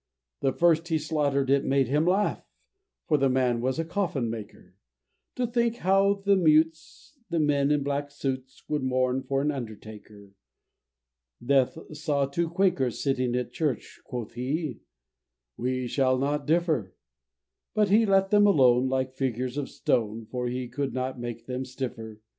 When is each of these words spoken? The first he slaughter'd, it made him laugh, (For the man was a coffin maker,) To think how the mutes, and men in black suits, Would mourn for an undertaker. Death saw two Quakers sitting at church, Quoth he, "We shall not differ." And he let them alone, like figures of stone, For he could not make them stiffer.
The 0.39 0.51
first 0.51 0.87
he 0.87 0.97
slaughter'd, 0.97 1.51
it 1.51 1.63
made 1.63 1.87
him 1.87 2.07
laugh, 2.07 2.43
(For 3.07 3.19
the 3.19 3.29
man 3.29 3.61
was 3.61 3.77
a 3.77 3.85
coffin 3.85 4.31
maker,) 4.31 4.73
To 5.35 5.45
think 5.45 5.75
how 5.75 6.15
the 6.25 6.35
mutes, 6.35 7.19
and 7.29 7.45
men 7.45 7.69
in 7.69 7.83
black 7.83 8.09
suits, 8.09 8.63
Would 8.67 8.81
mourn 8.81 9.21
for 9.21 9.43
an 9.43 9.51
undertaker. 9.51 10.31
Death 11.45 11.77
saw 11.95 12.25
two 12.25 12.49
Quakers 12.49 12.99
sitting 13.03 13.35
at 13.35 13.53
church, 13.53 13.99
Quoth 14.03 14.33
he, 14.33 14.79
"We 15.55 15.85
shall 15.85 16.17
not 16.17 16.47
differ." 16.47 16.95
And 17.75 17.89
he 17.89 18.07
let 18.07 18.31
them 18.31 18.47
alone, 18.47 18.89
like 18.89 19.13
figures 19.13 19.55
of 19.55 19.69
stone, 19.69 20.25
For 20.25 20.47
he 20.47 20.67
could 20.67 20.95
not 20.95 21.19
make 21.19 21.45
them 21.45 21.63
stiffer. 21.63 22.21